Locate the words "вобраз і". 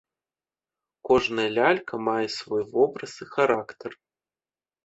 2.73-3.31